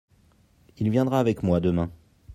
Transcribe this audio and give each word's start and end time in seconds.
Il 0.79 0.89
viendra 0.89 1.19
avec 1.19 1.43
moi 1.43 1.59
demain. 1.59 1.91